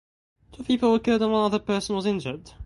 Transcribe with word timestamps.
Two 0.53 0.63
people 0.63 0.91
were 0.91 0.97
killed 0.97 1.21
and 1.21 1.31
one 1.31 1.45
other 1.45 1.59
person 1.59 1.95
was 1.95 2.07
injured. 2.07 2.53